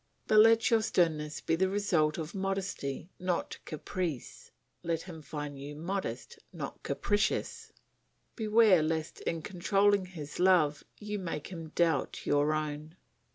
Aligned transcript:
But 0.25 0.39
let 0.39 0.71
your 0.71 0.81
sternness 0.81 1.41
be 1.41 1.55
the 1.55 1.69
result 1.69 2.17
of 2.17 2.33
modesty 2.33 3.11
not 3.19 3.59
caprice; 3.65 4.49
let 4.81 5.03
him 5.03 5.21
find 5.21 5.59
you 5.59 5.75
modest 5.75 6.39
not 6.51 6.81
capricious; 6.81 7.71
beware 8.35 8.81
lest 8.81 9.19
in 9.21 9.43
controlling 9.43 10.07
his 10.07 10.39
love 10.39 10.83
you 10.97 11.19
make 11.19 11.49
him 11.49 11.69
doubt 11.75 12.25
your 12.25 12.51
own. 12.51 12.95